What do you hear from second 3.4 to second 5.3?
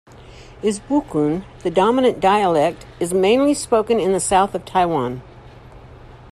spoken in the south of Taiwan.